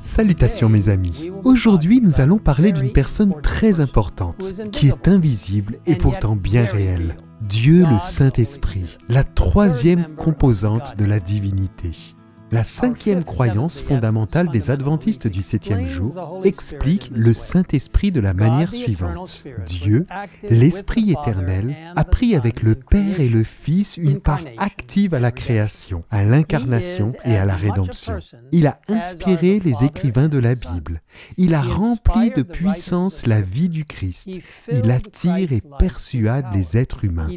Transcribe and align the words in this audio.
Salutations 0.00 0.68
mes 0.68 0.88
amis. 0.88 1.30
Aujourd'hui 1.44 2.00
nous 2.00 2.20
allons 2.20 2.38
parler 2.38 2.72
d'une 2.72 2.90
personne 2.90 3.40
très 3.42 3.78
importante, 3.78 4.44
qui 4.72 4.88
est 4.88 5.06
invisible 5.06 5.78
et 5.86 5.94
pourtant 5.94 6.34
bien 6.34 6.64
réelle. 6.64 7.16
Dieu 7.40 7.86
le 7.88 8.00
Saint-Esprit, 8.00 8.98
la 9.08 9.22
troisième 9.22 10.08
composante 10.16 10.96
de 10.98 11.04
la 11.04 11.20
divinité. 11.20 12.16
La 12.50 12.64
cinquième 12.64 13.24
croyance 13.24 13.82
fondamentale 13.82 14.48
des 14.50 14.70
adventistes 14.70 15.26
du 15.26 15.42
septième 15.42 15.86
jour 15.86 16.40
explique 16.44 17.10
le 17.14 17.34
Saint-Esprit 17.34 18.10
de 18.10 18.20
la 18.20 18.32
manière 18.32 18.72
suivante. 18.72 19.44
Dieu, 19.66 20.06
l'Esprit 20.48 21.12
éternel, 21.12 21.76
a 21.94 22.04
pris 22.04 22.34
avec 22.34 22.62
le 22.62 22.74
Père 22.74 23.20
et 23.20 23.28
le 23.28 23.44
Fils 23.44 23.96
une 23.98 24.20
part 24.20 24.40
active 24.56 25.12
à 25.12 25.20
la 25.20 25.30
création, 25.30 26.04
à 26.10 26.24
l'incarnation 26.24 27.12
et 27.24 27.36
à 27.36 27.44
la 27.44 27.54
rédemption. 27.54 28.18
Il 28.50 28.66
a 28.66 28.78
inspiré 28.88 29.60
les 29.62 29.84
écrivains 29.84 30.28
de 30.28 30.38
la 30.38 30.54
Bible. 30.54 31.02
Il 31.36 31.54
a 31.54 31.62
rempli 31.62 32.30
de 32.30 32.42
puissance 32.42 33.26
la 33.26 33.42
vie 33.42 33.68
du 33.68 33.84
Christ. 33.84 34.28
Il 34.72 34.90
attire 34.90 35.52
et 35.52 35.62
persuade 35.78 36.46
les 36.54 36.78
êtres 36.78 37.04
humains. 37.04 37.28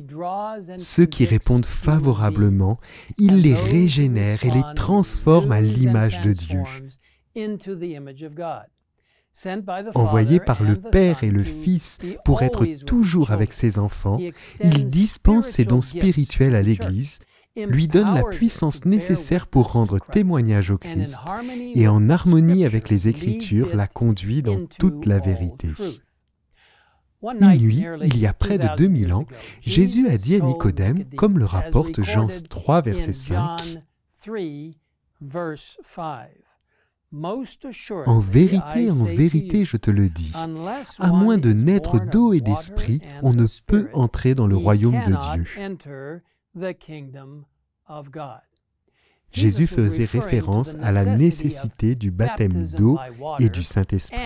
Ceux 0.78 1.06
qui 1.06 1.26
répondent 1.26 1.66
favorablement, 1.66 2.80
il 3.18 3.42
les 3.42 3.56
régénère 3.56 4.46
et 4.46 4.52
les 4.52 4.64
transforme 4.76 5.01
transforme 5.02 5.52
à 5.52 5.62
l'image 5.62 6.22
de 6.22 6.32
Dieu. 6.32 6.62
Envoyé 9.96 10.40
par 10.40 10.62
le 10.62 10.76
Père 10.76 11.24
et 11.24 11.32
le 11.32 11.44
Fils 11.44 11.98
pour 12.24 12.44
être 12.44 12.66
toujours 12.86 13.32
avec 13.32 13.52
ses 13.52 13.80
enfants, 13.80 14.20
il 14.64 14.86
dispense 14.86 15.48
ses 15.48 15.66
dons 15.66 15.82
spirituels 15.82 16.56
à 16.56 16.62
l'Église, 16.62 17.18
lui 17.56 17.88
donne 17.88 18.14
la 18.14 18.24
puissance 18.24 18.86
nécessaire 18.86 19.48
pour 19.48 19.72
rendre 19.72 19.98
témoignage 20.00 20.70
au 20.70 20.78
Christ. 20.78 21.18
et 21.74 21.88
en 21.88 22.10
harmonie 22.10 22.64
avec 22.66 22.90
les 22.90 23.08
Écritures 23.08 23.76
la 23.76 23.88
conduit 23.88 24.44
dans 24.44 24.68
toute 24.68 25.08
la 25.08 25.20
vérité. 25.20 25.70
Une 27.24 27.58
nuit, 27.58 27.86
il 28.04 28.18
y 28.20 28.28
a 28.28 28.34
près 28.34 28.60
de 28.60 28.68
2000 28.78 29.14
ans, 29.14 29.26
Jésus 29.62 30.08
a 30.08 30.18
dit 30.18 30.36
à 30.36 30.40
Nicodème, 30.40 31.06
comme 31.18 31.40
le 31.40 31.46
rapporte 31.46 32.04
Jean 32.04 32.28
3, 32.50 32.82
verset 32.82 33.14
5, 33.14 33.82
en 38.06 38.20
vérité, 38.20 38.90
en 38.90 39.04
vérité, 39.04 39.66
je 39.66 39.78
te 39.78 39.92
le 39.92 40.10
dis, 40.10 40.32
à 40.34 41.12
moins 41.12 41.38
de 41.38 41.52
naître 41.52 42.00
d'eau 42.00 42.34
et 42.34 42.42
d'esprit, 42.42 43.02
on 43.22 43.34
ne 43.34 43.46
peut 43.66 43.90
entrer 43.94 44.34
dans 44.34 44.48
le 44.48 44.56
royaume 44.56 45.00
de 45.06 45.18
Dieu. 45.34 46.22
Jésus 49.32 49.68
faisait 49.68 50.06
référence 50.06 50.76
à 50.82 50.92
la 50.92 51.06
nécessité 51.06 51.96
du 51.96 52.12
baptême 52.12 52.66
d'eau 52.68 52.98
et 53.40 53.50
du 53.50 53.64
Saint-Esprit. 53.64 54.18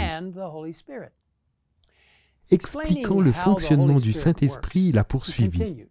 Expliquant 2.51 3.21
le 3.21 3.31
fonctionnement 3.31 3.99
du 3.99 4.13
Saint-Esprit, 4.13 4.89
il 4.89 4.97
a 4.99 5.03
poursuivi. 5.03 5.87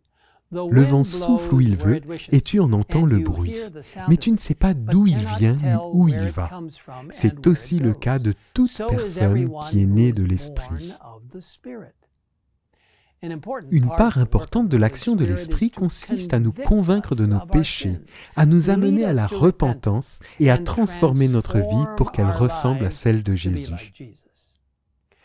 Le 0.71 0.83
vent 0.83 1.05
souffle 1.05 1.55
où 1.55 1.61
il 1.61 1.77
veut 1.77 2.01
et 2.31 2.41
tu 2.41 2.61
en 2.61 2.73
entends 2.73 3.07
le 3.07 3.19
bruit, 3.19 3.57
mais 4.09 4.17
tu 4.17 4.31
ne 4.31 4.39
sais 4.39 4.55
pas 4.55 4.75
d'où 4.75 5.07
il 5.07 5.27
vient 5.39 5.55
ni 5.55 5.75
où 5.93 6.09
il 6.09 6.29
va. 6.29 6.51
C'est 7.11 7.47
aussi 7.47 7.79
le 7.79 7.95
cas 7.95 8.19
de 8.19 8.35
toute 8.53 8.77
personne 8.89 9.51
qui 9.69 9.83
est 9.83 9.87
née 9.87 10.13
de 10.13 10.25
l'Esprit. 10.25 10.95
Une 13.71 13.89
part 13.89 14.19
importante 14.19 14.69
de 14.69 14.77
l'action 14.77 15.17
de 15.17 15.25
l'Esprit 15.25 15.71
consiste 15.71 16.35
à 16.35 16.41
nous 16.41 16.53
convaincre 16.53 17.15
de 17.15 17.25
nos 17.25 17.41
péchés, 17.41 17.99
à 18.37 18.45
nous 18.45 18.71
amener 18.71 19.05
à 19.05 19.15
la 19.15 19.27
repentance 19.27 20.19
et 20.41 20.51
à 20.51 20.59
transformer 20.59 21.29
notre 21.29 21.59
vie 21.59 21.87
pour 21.97 22.13
qu'elle 22.13 22.31
ressemble 22.31 22.85
à 22.85 22.91
celle 22.91 23.23
de 23.23 23.35
Jésus. 23.35 23.93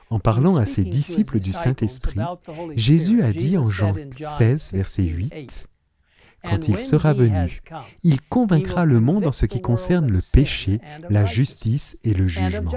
En 0.10 0.20
parlant 0.20 0.56
à 0.56 0.66
ses 0.66 0.84
disciples 0.84 1.40
du 1.40 1.54
Saint-Esprit, 1.54 2.20
Jésus 2.76 3.22
a 3.22 3.32
dit 3.32 3.58
en 3.58 3.70
Jean 3.70 3.94
16, 4.38 4.72
verset 4.74 5.04
8, 5.04 5.68
Quand 6.44 6.68
il 6.68 6.80
sera 6.80 7.14
venu, 7.14 7.62
il 8.04 8.20
convaincra 8.22 8.86
le 8.86 9.00
monde 9.00 9.28
en 9.28 9.32
ce 9.32 9.46
qui 9.46 9.62
concerne 9.62 10.10
le 10.10 10.22
péché, 10.34 10.80
la 11.10 11.26
justice 11.26 12.00
et 12.04 12.14
le 12.14 12.28
jugement. 12.28 12.72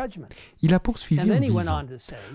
Il 0.61 0.75
a 0.75 0.81
poursuivi 0.81 1.33
en 1.33 1.41
disant, 1.41 1.83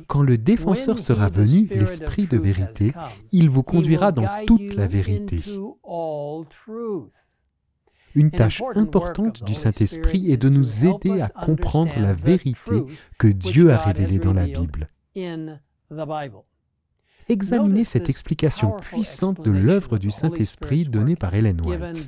Quand 0.08 0.24
le 0.24 0.38
défenseur 0.38 0.98
sera 0.98 1.30
venu, 1.30 1.68
l'Esprit 1.70 2.26
de 2.26 2.38
vérité, 2.38 2.94
il 3.32 3.50
vous 3.50 3.64
conduira 3.64 4.12
dans 4.12 4.28
toute 4.48 4.74
la 4.74 4.88
vérité. 4.88 5.42
Une 8.18 8.32
tâche 8.32 8.64
importante 8.74 9.44
du 9.44 9.54
Saint-Esprit 9.54 10.32
est 10.32 10.38
de 10.38 10.50
nous 10.50 10.86
aider 10.86 11.22
à 11.22 11.30
comprendre 11.30 11.94
la 12.00 12.16
vérité 12.16 12.84
que 13.20 13.28
Dieu 13.28 13.72
a 13.72 13.78
révélée 13.78 14.18
dans 14.18 14.34
la 14.34 14.48
Bible. 14.48 14.90
Examinez 17.30 17.84
cette 17.84 18.10
explication 18.10 18.72
puissante 18.80 19.46
de 19.46 19.52
l'œuvre 19.52 20.00
du 20.00 20.10
Saint-Esprit 20.10 20.86
donnée 20.86 21.16
par 21.16 21.36
Ellen 21.36 21.62
White. 21.62 22.08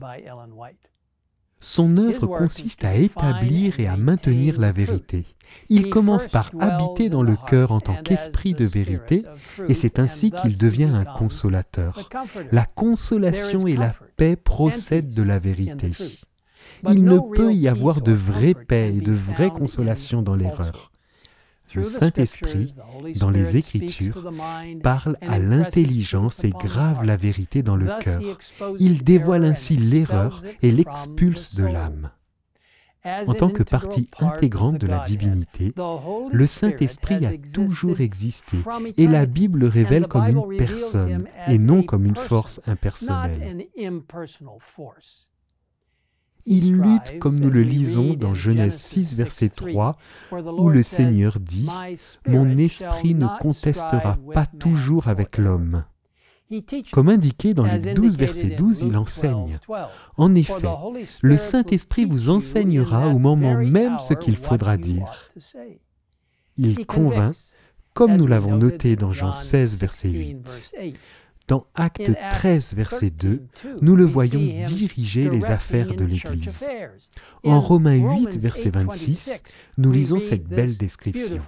Son 1.62 1.96
œuvre 1.98 2.26
consiste 2.26 2.86
à 2.86 2.96
établir 2.96 3.80
et 3.80 3.86
à 3.86 3.96
maintenir 3.96 4.60
la 4.60 4.72
vérité. 4.72 5.28
Il 5.68 5.92
commence 5.92 6.28
par 6.28 6.52
habiter 6.60 7.10
dans 7.10 7.24
le 7.24 7.36
cœur 7.36 7.72
en 7.72 7.82
tant 7.82 8.02
qu'esprit 8.02 8.54
de 8.54 8.66
vérité, 8.66 9.26
et 9.68 9.76
c'est 9.76 10.00
ainsi 10.00 10.32
qu'il 10.32 10.58
devient 10.58 10.90
un 10.92 11.06
consolateur. 11.06 12.10
La 12.52 12.66
consolation 12.66 13.68
et 13.68 13.76
la 13.76 13.94
paix 14.20 14.36
procèdent 14.36 15.14
de 15.14 15.24
la 15.24 15.40
vérité. 15.40 15.92
Il 16.88 17.04
ne 17.04 17.18
peut 17.36 17.54
y 17.54 17.68
avoir 17.68 18.02
de 18.02 18.12
vraie 18.12 18.54
paix 18.54 18.94
et 18.96 19.02
de 19.02 19.14
vraie 19.14 19.50
consolation 19.50 20.22
dans 20.22 20.36
l'erreur. 20.36 20.92
Le 21.74 21.84
Saint-Esprit, 21.84 22.76
dans 23.18 23.30
les 23.30 23.58
Écritures, 23.58 24.32
parle 24.84 25.18
à 25.22 25.40
l'intelligence 25.40 26.44
et 26.44 26.50
grave 26.50 27.06
la 27.06 27.16
vérité 27.16 27.64
dans 27.64 27.76
le 27.76 27.90
cœur. 28.02 28.22
Il 28.80 29.04
dévoile 29.04 29.46
ainsi 29.46 29.78
l'erreur 29.78 30.44
et 30.62 30.72
l'expulse 30.72 31.56
de 31.56 31.66
l'âme. 31.66 32.10
En 33.06 33.34
tant 33.34 33.50
que 33.50 33.64
partie 33.64 34.10
intégrante 34.20 34.78
de 34.78 34.88
la 34.88 35.00
divinité, 35.00 35.74
le 36.32 36.46
Saint-Esprit 36.46 37.26
a 37.26 37.32
toujours 37.54 38.02
existé 38.02 38.58
et 38.98 39.08
la 39.08 39.26
Bible 39.26 39.60
le 39.60 39.68
révèle 39.68 40.08
comme 40.08 40.28
une 40.28 40.58
personne 40.58 41.28
et 41.48 41.58
non 41.58 41.82
comme 41.84 42.06
une 42.06 42.16
force 42.16 42.60
impersonnelle. 42.68 43.68
Il 46.46 46.74
lutte 46.74 47.20
comme 47.20 47.38
nous 47.38 47.50
le 47.50 47.62
lisons 47.62 48.14
dans 48.14 48.34
Genèse 48.34 48.80
6, 48.80 49.16
verset 49.16 49.50
3, 49.50 49.98
où 50.32 50.70
le 50.70 50.84
Seigneur 50.84 51.40
dit, 51.40 51.68
Mon 52.28 52.58
esprit 52.58 53.14
ne 53.14 53.28
contestera 53.40 54.18
pas 54.34 54.46
toujours 54.46 55.08
avec 55.08 55.38
l'homme. 55.38 55.84
Comme 56.92 57.10
indiqué 57.10 57.54
dans 57.54 57.66
Luc 57.66 57.94
12, 57.94 58.18
verset 58.18 58.50
12, 58.50 58.82
il 58.82 58.98
enseigne. 58.98 59.60
En 60.18 60.34
effet, 60.36 60.68
le 61.22 61.38
Saint-Esprit 61.38 62.06
vous 62.06 62.30
enseignera 62.30 63.10
au 63.10 63.20
moment 63.20 63.58
même 63.58 64.00
ce 64.00 64.14
qu'il 64.14 64.36
faudra 64.36 64.78
dire. 64.78 65.30
Il 66.58 66.86
convainc, 66.86 67.36
comme 67.94 68.16
nous 68.16 68.28
l'avons 68.28 68.56
noté 68.58 68.96
dans 68.96 69.14
Jean 69.14 69.32
16, 69.32 69.78
verset 69.78 70.10
8. 70.10 70.76
Dans 71.48 71.66
Acte 71.74 72.12
13, 72.32 72.74
verset 72.76 73.10
2, 73.10 73.42
nous 73.82 73.96
le 73.96 74.06
voyons 74.06 74.64
diriger 74.66 75.30
les 75.30 75.46
affaires 75.46 75.96
de 75.96 76.06
l'Église. 76.06 76.64
En 77.44 77.60
Romains 77.60 78.18
8, 78.20 78.38
verset 78.38 78.70
26, 78.70 79.44
nous 79.78 79.92
lisons 79.92 80.20
cette 80.20 80.48
belle 80.48 80.78
description. 80.78 81.40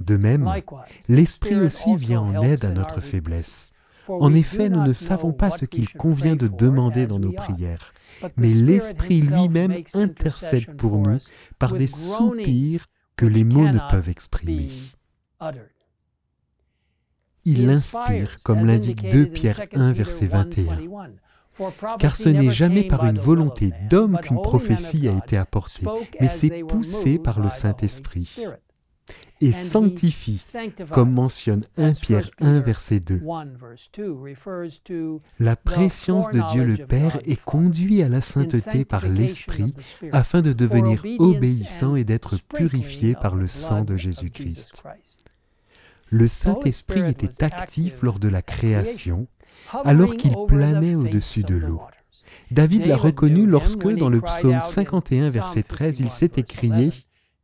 De 0.00 0.16
même, 0.16 0.50
l'Esprit 1.08 1.56
aussi 1.56 1.96
vient 1.96 2.20
en 2.20 2.42
aide 2.42 2.64
à 2.64 2.70
notre 2.70 3.00
faiblesse. 3.00 3.72
En 4.08 4.34
effet, 4.34 4.68
nous 4.68 4.82
ne 4.82 4.92
savons 4.92 5.32
pas 5.32 5.50
ce 5.50 5.64
qu'il 5.64 5.90
convient 5.92 6.36
de 6.36 6.48
demander 6.48 7.06
dans 7.06 7.18
nos 7.18 7.32
prières, 7.32 7.94
mais 8.36 8.52
l'Esprit 8.52 9.22
lui-même 9.22 9.74
intercède 9.94 10.76
pour 10.76 10.98
nous 10.98 11.18
par 11.58 11.72
des 11.74 11.86
soupirs 11.86 12.86
que 13.16 13.26
les 13.26 13.44
mots 13.44 13.68
ne 13.68 13.78
peuvent 13.90 14.08
exprimer 14.08 14.68
il 17.44 17.68
inspire, 17.70 18.38
comme 18.42 18.66
l'indique 18.66 19.08
2 19.08 19.26
Pierre 19.26 19.60
1, 19.74 19.92
verset 19.92 20.26
21. 20.26 20.80
Car 21.98 22.16
ce 22.16 22.28
n'est 22.28 22.50
jamais 22.50 22.84
par 22.84 23.04
une 23.04 23.18
volonté 23.18 23.70
d'homme 23.88 24.18
qu'une 24.20 24.42
prophétie 24.42 25.08
a 25.08 25.16
été 25.16 25.36
apportée, 25.36 25.86
mais 26.20 26.28
c'est 26.28 26.64
poussé 26.64 27.18
par 27.18 27.40
le 27.40 27.48
Saint-Esprit. 27.48 28.44
Et 29.40 29.52
sanctifie, 29.52 30.42
comme 30.90 31.12
mentionne 31.12 31.64
1 31.76 31.92
Pierre 31.94 32.30
1, 32.40 32.60
verset 32.60 33.00
2. 33.00 33.20
La 35.38 35.56
préscience 35.56 36.30
de 36.30 36.40
Dieu 36.52 36.64
le 36.64 36.86
Père 36.86 37.18
est 37.24 37.42
conduite 37.42 38.02
à 38.02 38.08
la 38.08 38.22
sainteté 38.22 38.84
par 38.84 39.06
l'Esprit 39.06 39.74
afin 40.12 40.40
de 40.40 40.52
devenir 40.52 41.04
obéissant 41.18 41.96
et 41.96 42.04
d'être 42.04 42.38
purifié 42.48 43.14
par 43.14 43.34
le 43.34 43.48
sang 43.48 43.84
de 43.84 43.96
Jésus-Christ 43.96 44.82
le 46.14 46.28
Saint-Esprit 46.28 47.08
était 47.08 47.42
actif 47.44 48.02
lors 48.02 48.18
de 48.18 48.28
la 48.28 48.40
création, 48.40 49.26
alors 49.84 50.16
qu'il 50.16 50.34
planait 50.46 50.94
au-dessus 50.94 51.42
de 51.42 51.56
l'eau. 51.56 51.82
David 52.50 52.86
l'a 52.86 52.96
reconnu 52.96 53.46
lorsque, 53.46 53.88
dans 53.88 54.08
le 54.08 54.20
psaume 54.20 54.60
51, 54.60 55.30
verset 55.30 55.64
13, 55.64 56.00
il 56.00 56.10
s'est 56.10 56.32
écrié 56.36 56.90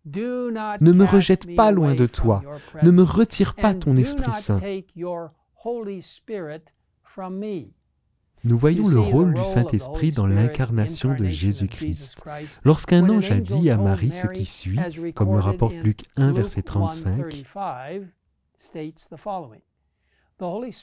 Ne 0.05 0.93
me 0.93 1.05
rejette 1.05 1.55
pas 1.57 1.71
loin 1.71 1.95
de 1.95 2.07
toi, 2.07 2.43
ne 2.83 2.91
me 2.91 3.03
retire 3.03 3.55
pas 3.55 3.75
ton 3.75 3.97
Esprit 3.97 4.33
Saint. 4.33 4.61
Nous 8.43 8.57
voyons 8.57 8.89
le 8.89 8.99
rôle 8.99 9.35
du 9.35 9.45
Saint-Esprit 9.45 10.13
dans 10.13 10.27
l'incarnation 10.27 11.15
de 11.15 11.27
Jésus-Christ. 11.27 12.17
Lorsqu'un 12.65 13.09
ange 13.11 13.31
a 13.31 13.41
dit 13.41 13.69
à 13.69 13.77
Marie 13.77 14.13
ce 14.13 14.27
qui 14.29 14.47
suit, 14.47 14.79
comme 15.15 15.35
le 15.35 15.41
rapporte 15.41 15.75
Luc 15.75 16.05
1, 16.17 16.33
verset 16.33 16.63
35, 16.63 17.45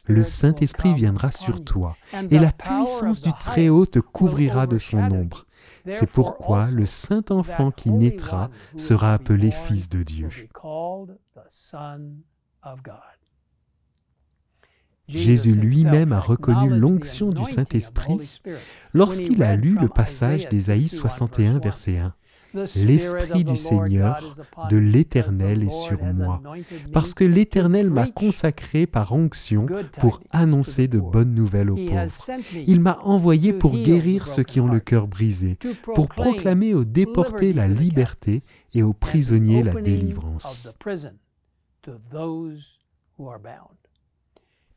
le 0.06 0.24
Saint-Esprit 0.24 0.94
viendra 0.94 1.32
sur 1.32 1.64
toi, 1.64 1.98
et 2.30 2.38
la 2.38 2.52
puissance 2.52 3.24
du 3.24 3.34
Très-Haut 3.34 3.88
te 3.88 3.98
couvrira 3.98 4.68
de 4.68 4.78
son 4.78 5.00
ombre. 5.00 5.47
C'est 5.86 6.10
pourquoi 6.10 6.70
le 6.72 6.86
Saint-Enfant 6.86 7.72
qui 7.72 7.92
naîtra 7.92 8.50
sera 8.78 9.14
appelé 9.14 9.52
Fils 9.52 9.90
de 9.90 10.04
Dieu. 10.04 10.30
Jésus 15.08 15.56
lui-même 15.56 16.12
a 16.12 16.20
reconnu 16.20 16.70
l'onction 16.70 17.30
du 17.30 17.46
Saint-Esprit 17.46 18.40
lorsqu'il 18.94 19.42
a 19.42 19.56
lu 19.56 19.78
le 19.80 19.88
passage 19.88 20.50
d'Ésaïe 20.50 20.90
61, 20.90 21.60
verset 21.60 22.00
1. 22.00 22.14
L'Esprit 22.76 23.44
du 23.44 23.58
Seigneur, 23.58 24.22
de 24.70 24.78
l'Éternel 24.78 25.64
est 25.64 25.70
sur 25.70 26.04
moi, 26.04 26.42
parce 26.94 27.14
que 27.14 27.24
l'Éternel 27.24 27.90
m'a 27.90 28.08
consacré 28.08 28.88
par 28.88 29.14
onction 29.14 29.66
pour 30.00 30.22
annoncer 30.32 30.88
de 30.88 31.00
bonnes 31.00 31.34
nouvelles 31.34 31.70
aux 31.70 31.76
pauvres. 31.76 32.30
Il 32.66 32.82
m'a 32.82 33.00
envoyé 33.04 33.54
pour 33.54 33.78
guérir 33.78 34.28
ceux 34.28 34.44
qui 34.44 34.60
ont 34.60 34.68
le 34.68 34.80
cœur 34.80 35.08
brisé, 35.08 35.58
pour 35.96 36.08
proclamer 36.08 36.74
aux 36.74 36.86
déportés 36.86 37.54
la 37.54 37.68
liberté 37.68 38.42
et 38.74 38.84
aux 38.84 38.94
prisonniers 38.94 39.64
la 39.64 39.74
délivrance. 39.82 40.74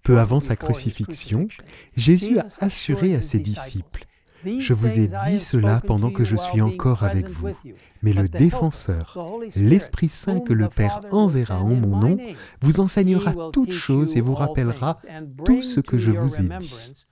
Peu 0.02 0.18
avant 0.18 0.40
sa 0.40 0.56
crucifixion, 0.56 1.48
Jésus 1.96 2.38
a 2.38 2.46
assuré 2.60 3.14
à 3.14 3.22
ses 3.22 3.38
disciples, 3.38 4.06
Je 4.44 4.72
vous 4.72 4.98
ai 4.98 5.10
dit 5.28 5.38
cela 5.38 5.80
pendant 5.86 6.10
que 6.10 6.24
je 6.24 6.36
suis 6.36 6.60
encore 6.60 7.02
avec 7.02 7.28
vous, 7.28 7.50
mais 8.02 8.12
le 8.12 8.28
défenseur, 8.28 9.18
l'Esprit 9.56 10.08
Saint 10.08 10.40
que 10.40 10.52
le 10.52 10.68
Père 10.68 11.00
enverra 11.10 11.60
en 11.62 11.74
mon 11.74 11.96
nom, 11.96 12.16
vous 12.60 12.80
enseignera 12.80 13.50
toutes 13.52 13.72
choses 13.72 14.16
et 14.16 14.20
vous 14.20 14.34
rappellera 14.34 14.98
tout 15.44 15.62
ce 15.62 15.80
que 15.80 15.98
je 15.98 16.10
vous 16.10 16.36
ai 16.40 16.48
dit. 16.58 17.06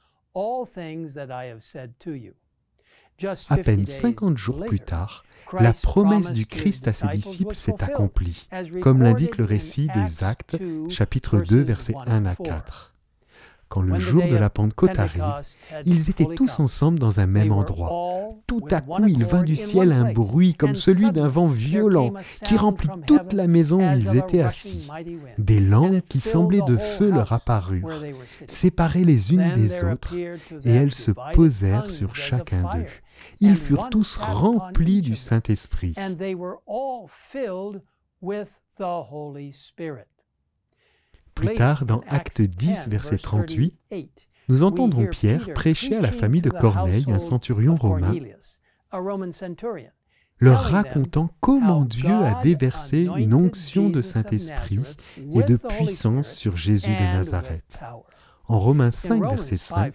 À 3.48 3.56
peine 3.56 3.84
50 3.84 4.38
jours 4.38 4.64
plus 4.64 4.80
tard, 4.80 5.25
la 5.58 5.72
promesse 5.72 6.32
du 6.32 6.46
Christ 6.46 6.86
à 6.86 6.92
ses 6.92 7.08
disciples 7.08 7.54
s'est 7.54 7.82
accomplie, 7.82 8.48
comme 8.80 9.02
l'indique 9.02 9.38
le 9.38 9.44
récit 9.44 9.88
des 9.94 10.22
Actes, 10.22 10.56
chapitre 10.88 11.40
2, 11.40 11.60
versets 11.60 11.94
1 12.06 12.26
à 12.26 12.36
4. 12.36 12.94
Quand 13.68 13.82
le 13.82 13.98
jour 13.98 14.22
de 14.26 14.36
la 14.36 14.48
Pentecôte 14.48 14.98
arrive, 14.98 15.42
ils 15.84 16.08
étaient 16.08 16.34
tous 16.34 16.58
ensemble 16.58 16.98
dans 16.98 17.20
un 17.20 17.26
même 17.26 17.52
endroit. 17.52 18.30
Tout 18.46 18.64
à 18.70 18.80
coup, 18.80 19.06
il 19.06 19.24
vint 19.24 19.42
du 19.42 19.56
ciel 19.56 19.92
un 19.92 20.12
bruit 20.12 20.54
comme 20.54 20.74
celui 20.74 21.10
d'un 21.12 21.28
vent 21.28 21.48
violent 21.48 22.12
qui 22.44 22.56
remplit 22.56 22.88
toute 23.06 23.32
la 23.32 23.46
maison 23.46 23.78
où 23.78 23.94
ils 23.94 24.16
étaient 24.16 24.40
assis. 24.40 24.88
Des 25.36 25.60
langues 25.60 26.02
qui 26.08 26.20
semblaient 26.20 26.62
de 26.66 26.76
feu 26.76 27.10
leur 27.10 27.32
apparurent, 27.32 28.02
séparées 28.46 29.04
les 29.04 29.32
unes 29.32 29.52
des 29.54 29.84
autres, 29.84 30.14
et 30.16 30.70
elles 30.70 30.94
se 30.94 31.10
posèrent 31.34 31.90
sur 31.90 32.16
chacun 32.16 32.62
d'eux. 32.72 32.86
ils 33.40 33.56
furent 33.56 33.90
tous 33.90 34.16
remplis 34.16 35.02
du 35.02 35.16
Saint-Esprit. 35.16 35.94
Plus 41.38 41.55
tard, 41.55 41.87
dans 41.87 42.00
Acte 42.08 42.43
10, 42.43 42.88
verset 42.88 43.17
38, 43.17 43.73
nous 44.49 44.64
entendrons 44.64 45.06
Pierre 45.06 45.52
prêcher 45.55 45.96
à 45.96 46.00
la 46.00 46.11
famille 46.11 46.43
de 46.43 46.50
Corneille, 46.50 47.05
un 47.08 47.20
centurion 47.20 47.76
romain, 47.76 48.12
leur 50.40 50.61
racontant 50.61 51.31
comment 51.40 51.85
Dieu 51.85 52.11
a 52.11 52.43
déversé 52.43 53.08
une 53.17 53.35
onction 53.35 53.88
de 53.88 54.02
Saint-Esprit 54.02 54.81
et 55.17 55.43
de 55.44 55.56
puissance 55.56 56.32
sur 56.32 56.56
Jésus 56.56 56.90
de 56.90 57.12
Nazareth. 57.12 57.81
En 58.48 58.58
Romains 58.58 58.90
5, 58.90 59.22
verset 59.22 59.56
5, 59.56 59.94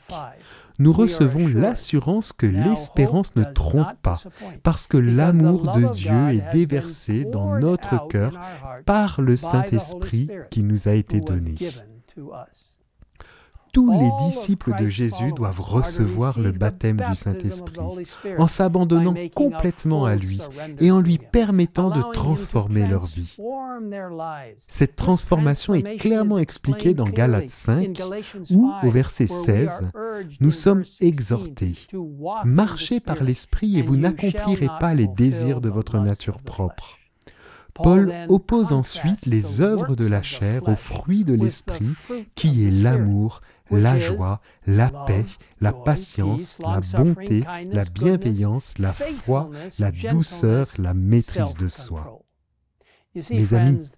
nous 0.79 0.94
recevons 0.94 1.47
l'assurance 1.47 2.33
que 2.33 2.45
l'espérance 2.45 3.35
ne 3.35 3.44
trompe 3.44 3.95
pas, 4.01 4.19
parce 4.61 4.88
que 4.88 4.97
l'amour 4.97 5.71
de 5.71 5.91
Dieu 5.91 6.29
est 6.29 6.51
déversé 6.51 7.25
dans 7.25 7.59
notre 7.59 8.07
cœur 8.07 8.39
par 8.85 9.21
le 9.21 9.38
Saint-Esprit 9.38 10.29
qui 10.50 10.63
nous 10.63 10.88
a 10.88 10.94
été 10.94 11.19
donné 11.19 11.55
tous 13.73 13.91
les 13.91 14.11
disciples 14.25 14.73
de 14.79 14.87
Jésus 14.87 15.33
doivent 15.35 15.59
recevoir 15.59 16.39
le 16.39 16.51
baptême 16.51 17.01
du 17.09 17.15
Saint-Esprit 17.15 17.79
en 18.37 18.47
s'abandonnant 18.47 19.15
complètement 19.33 20.05
à 20.05 20.15
lui 20.15 20.39
et 20.79 20.91
en 20.91 21.01
lui 21.01 21.17
permettant 21.17 21.89
de 21.89 22.01
transformer 22.13 22.87
leur 22.87 23.05
vie. 23.05 23.35
Cette 24.67 24.95
transformation 24.95 25.73
est 25.73 25.97
clairement 25.97 26.37
expliquée 26.37 26.93
dans 26.93 27.09
Galates 27.09 27.49
5 27.49 27.99
où, 28.51 28.71
au 28.83 28.91
verset 28.91 29.27
16, 29.27 29.81
nous 30.39 30.51
sommes 30.51 30.83
exhortés. 31.01 31.75
Marchez 32.45 32.99
par 32.99 33.23
l'Esprit 33.23 33.79
et 33.79 33.81
vous 33.81 33.97
n'accomplirez 33.97 34.69
pas 34.79 34.93
les 34.93 35.07
désirs 35.07 35.61
de 35.61 35.69
votre 35.69 35.97
nature 35.97 36.41
propre. 36.41 36.99
Paul 37.73 38.13
oppose 38.29 38.71
ensuite 38.71 39.25
les 39.25 39.61
œuvres 39.61 39.95
de 39.95 40.05
la 40.05 40.21
chair 40.21 40.67
aux 40.67 40.75
fruits 40.75 41.23
de 41.23 41.33
l'esprit, 41.33 41.95
qui 42.35 42.67
est 42.67 42.71
l'amour, 42.71 43.41
la 43.71 43.99
joie, 43.99 44.41
la 44.67 44.89
paix, 44.89 45.25
la 45.59 45.73
patience, 45.73 46.59
la 46.59 46.81
bonté, 46.97 47.43
la 47.71 47.85
bienveillance, 47.85 48.77
la 48.77 48.93
foi, 48.93 49.49
la 49.79 49.91
douceur, 49.91 50.67
la 50.77 50.93
maîtrise 50.93 51.55
de 51.55 51.67
soi. 51.67 52.19
Mes 53.15 53.53
amis, 53.53 53.91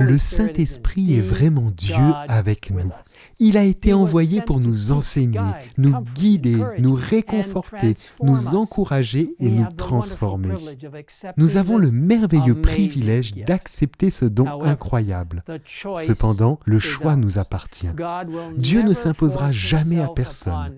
le 0.00 0.18
Saint-Esprit 0.18 1.16
est 1.16 1.20
vraiment 1.20 1.70
Dieu 1.70 1.96
avec 2.28 2.70
nous. 2.70 2.90
Il 3.38 3.56
a 3.56 3.64
été 3.64 3.92
envoyé 3.92 4.40
pour 4.42 4.60
nous 4.60 4.92
enseigner, 4.92 5.40
nous 5.78 6.00
guider, 6.14 6.62
nous 6.78 6.94
réconforter, 6.94 7.94
nous 8.22 8.54
encourager 8.54 9.34
et 9.40 9.50
nous 9.50 9.66
transformer. 9.76 10.54
Nous 11.36 11.56
avons 11.56 11.78
le 11.78 11.90
merveilleux 11.90 12.60
privilège 12.60 13.34
d'accepter 13.34 14.10
ce 14.10 14.24
don 14.24 14.62
incroyable. 14.62 15.44
Cependant, 16.06 16.58
le 16.64 16.78
choix 16.78 17.16
nous 17.16 17.38
appartient. 17.38 17.90
Dieu 18.56 18.82
ne 18.82 18.94
s'imposera 18.94 19.52
jamais 19.52 20.00
à 20.00 20.08
personne. 20.08 20.76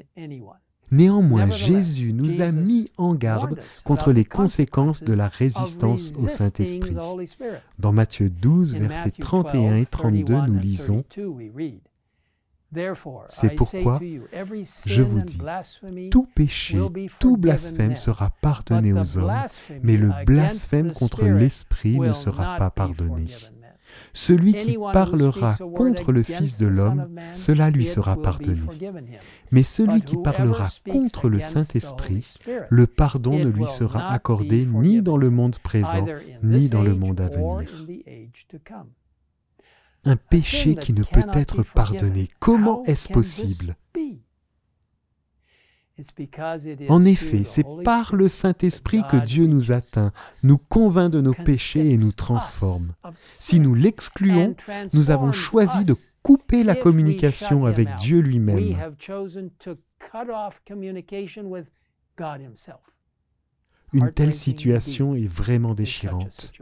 Néanmoins, 0.91 1.51
Jésus 1.51 2.13
nous 2.13 2.41
a 2.41 2.53
mis 2.53 2.89
en 2.97 3.15
garde 3.15 3.59
contre 3.85 4.13
les 4.13 4.25
conséquences 4.25 5.03
de 5.03 5.13
la 5.13 5.29
résistance 5.29 6.13
au 6.17 6.29
Saint-Esprit. 6.29 6.97
Dans 7.79 7.93
Matthieu 7.93 8.31
12, 8.31 8.77
versets 8.77 9.11
31 9.11 9.77
et 9.77 9.87
32, 9.87 10.35
nous 10.47 10.59
lisons 10.59 11.05
c'est 13.29 13.51
pourquoi 13.51 14.01
je 14.87 15.03
vous 15.03 15.21
dis, 15.21 15.39
tout 16.11 16.27
péché, 16.35 16.79
tout 17.21 17.37
blasphème 17.37 17.97
sera 17.97 18.31
pardonné 18.41 18.93
aux 18.93 19.19
hommes, 19.19 19.45
mais 19.83 19.97
le 19.97 20.11
blasphème 20.25 20.93
contre 20.93 21.25
l'Esprit 21.25 21.99
ne 21.99 22.13
sera 22.13 22.57
pas 22.57 22.71
pardonné. 22.71 23.27
Celui 24.13 24.55
qui 24.55 24.79
parlera 24.93 25.57
contre 25.57 26.13
le 26.13 26.23
Fils 26.23 26.59
de 26.59 26.67
l'homme, 26.67 27.09
cela 27.33 27.71
lui 27.71 27.87
sera 27.87 28.21
pardonné. 28.21 28.61
Mais 29.51 29.63
celui 29.63 30.03
qui 30.03 30.17
parlera 30.17 30.69
contre 30.89 31.29
le 31.29 31.41
Saint-Esprit, 31.41 32.35
le 32.71 32.87
pardon 32.87 33.39
ne 33.39 33.49
lui 33.49 33.67
sera 33.67 34.13
accordé 34.13 34.67
ni 34.67 35.03
dans 35.03 35.17
le 35.17 35.31
monde 35.31 35.59
présent, 35.59 36.07
ni 36.43 36.69
dans 36.69 36.83
le 36.83 36.95
monde 36.95 37.21
à 37.21 37.29
venir. 37.29 37.69
Un 40.07 40.17
péché 40.17 40.77
qui 40.77 40.93
ne 40.93 41.03
peut 41.03 41.25
être 41.33 41.63
pardonné, 41.63 42.29
comment 42.39 42.85
est-ce 42.85 43.09
possible 43.09 43.77
en 46.89 47.05
effet, 47.05 47.45
c'est 47.45 47.65
par 47.85 48.17
le 48.17 48.29
Saint-Esprit 48.29 49.03
que 49.11 49.17
Dieu 49.17 49.47
nous 49.47 49.71
atteint, 49.71 50.13
nous 50.43 50.59
convainc 50.59 51.11
de 51.11 51.21
nos 51.21 51.35
péchés 51.35 51.91
et 51.91 51.97
nous 51.97 52.13
transforme. 52.13 52.95
Si 53.17 53.61
nous 53.61 53.75
l'excluons, 53.75 54.57
nous 54.93 55.11
avons 55.11 55.33
choisi 55.33 55.85
de 55.85 55.95
couper 56.23 56.65
la 56.65 56.75
communication 56.75 57.65
avec 57.65 57.89
Dieu 57.97 58.21
lui-même. 58.21 58.95
Une 63.93 64.13
telle 64.13 64.35
situation 64.35 65.15
est 65.15 65.29
vraiment 65.29 65.75
déchirante. 65.75 66.53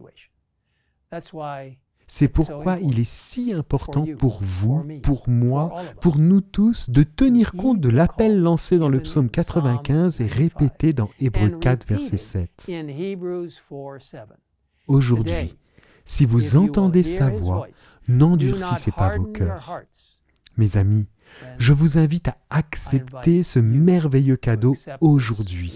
C'est 2.14 2.28
pourquoi 2.28 2.78
il 2.78 3.00
est 3.00 3.11
si 3.11 3.54
important 3.54 4.04
pour 4.19 4.40
vous, 4.42 4.85
pour 5.02 5.31
moi, 5.31 5.73
pour 6.02 6.19
nous 6.19 6.42
tous, 6.42 6.90
de 6.90 7.04
tenir 7.04 7.52
compte 7.52 7.81
de 7.81 7.88
l'appel 7.88 8.38
lancé 8.38 8.78
dans 8.78 8.90
le 8.90 9.00
psaume 9.00 9.31
95 9.31 10.21
et 10.21 10.26
répété 10.26 10.92
dans 10.92 11.09
Hébreu 11.19 11.49
4, 11.59 11.88
verset 11.88 12.19
7. 12.19 12.71
Aujourd'hui, 14.88 15.57
si 16.04 16.26
vous 16.26 16.57
entendez 16.57 17.02
sa 17.02 17.31
voix, 17.31 17.66
n'endurcissez 18.09 18.92
pas 18.92 19.16
vos 19.16 19.25
cœurs. 19.25 19.81
Mes 20.59 20.76
amis, 20.76 21.07
je 21.57 21.73
vous 21.73 21.97
invite 21.97 22.28
à 22.28 22.37
accepter 22.50 23.42
ce 23.42 23.59
merveilleux 23.59 24.37
cadeau 24.37 24.76
aujourd'hui. 25.00 25.75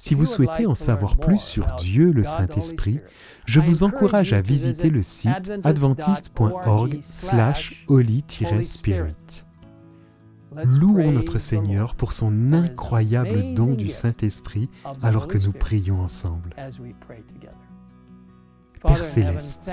Si 0.00 0.14
vous 0.14 0.24
souhaitez 0.24 0.64
en 0.64 0.74
savoir 0.74 1.18
plus 1.18 1.38
sur 1.38 1.66
Dieu 1.76 2.10
le 2.10 2.24
Saint-Esprit, 2.24 3.00
je 3.44 3.60
vous 3.60 3.82
encourage 3.82 4.32
à 4.32 4.40
visiter 4.40 4.88
le 4.88 5.02
site 5.02 5.52
adventiste.org 5.62 7.00
slash 7.02 7.84
holy-spirit. 7.86 9.44
Louons 10.64 11.12
notre 11.12 11.38
Seigneur 11.38 11.94
pour 11.94 12.14
son 12.14 12.54
incroyable 12.54 13.52
don 13.52 13.74
du 13.74 13.88
Saint-Esprit 13.88 14.70
alors 15.02 15.28
que 15.28 15.36
nous 15.36 15.52
prions 15.52 16.00
ensemble. 16.00 16.56
Père 18.82 19.04
céleste, 19.04 19.70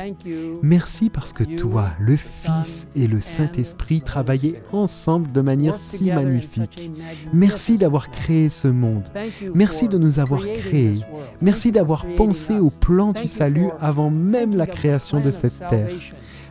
merci 0.62 1.10
parce 1.10 1.32
que 1.32 1.44
toi, 1.44 1.92
le 2.00 2.18
Fils 2.18 2.88
et 2.96 3.08
le 3.08 3.22
Saint-Esprit 3.22 4.02
travaillaient 4.02 4.60
ensemble 4.74 5.32
de 5.32 5.40
manière 5.40 5.76
si 5.76 6.12
magnifique. 6.12 6.92
Merci 7.32 7.78
d'avoir 7.78 8.12
créé 8.12 8.50
ce 8.50 8.68
monde. 8.68 9.10
Merci 9.54 9.88
de 9.88 9.98
nous 9.98 10.20
avoir 10.20 10.42
créés. 10.42 11.00
Merci 11.42 11.72
d'avoir 11.72 12.06
pensé 12.18 12.60
au 12.60 12.70
plan 12.70 13.14
du 13.14 13.28
salut 13.28 13.70
avant 13.80 14.10
même 14.10 14.56
la 14.56 14.68
création 14.68 15.22
de 15.22 15.32
cette 15.32 15.60
terre. 15.70 15.90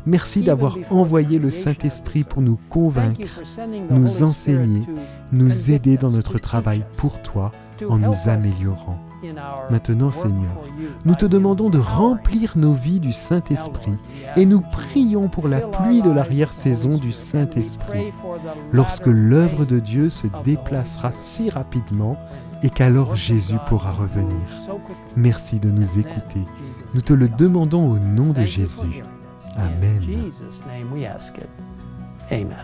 Merci 0.07 0.43
d'avoir 0.43 0.79
envoyé 0.89 1.39
le 1.39 1.51
Saint-Esprit 1.51 2.25
pour 2.25 2.41
nous 2.41 2.59
convaincre, 2.71 3.41
nous 3.91 4.23
enseigner, 4.23 4.83
nous 5.33 5.71
aider 5.71 5.97
dans 5.97 6.11
notre 6.11 6.39
travail 6.39 6.85
pour 6.97 7.21
toi 7.23 7.53
en 7.89 7.99
nous 7.99 8.29
améliorant. 8.29 8.99
Maintenant, 9.71 10.11
Seigneur, 10.11 10.53
nous 11.05 11.15
te 11.15 11.27
demandons 11.27 11.71
de 11.71 11.79
remplir 11.79 12.53
nos 12.57 12.73
vies 12.73 13.01
du 13.01 13.13
Saint-Esprit 13.13 13.97
et 14.37 14.47
nous 14.47 14.61
prions 14.61 15.29
pour 15.29 15.49
la 15.49 15.61
pluie 15.61 16.03
de 16.03 16.11
l'arrière-saison 16.11 16.99
du 16.99 17.13
Saint-Esprit, 17.13 18.13
lorsque 18.73 19.07
l'œuvre 19.07 19.65
de 19.65 19.79
Dieu 19.79 20.11
se 20.11 20.27
déplacera 20.45 21.13
si 21.13 21.51
rapidement 21.51 22.17
et 22.63 22.71
qu'alors 22.71 23.17
Jésus 23.17 23.59
pourra 23.67 23.93
revenir. 23.93 24.37
Merci 25.17 25.61
de 25.61 25.71
nous 25.71 25.99
écouter. 25.99 26.41
Nous 26.95 27.01
te 27.01 27.13
le 27.13 27.29
demandons 27.29 27.91
au 27.91 27.99
nom 27.99 28.33
de 28.33 28.45
Jésus. 28.45 29.03
Amen. 29.57 30.01
Amen. 32.31 32.57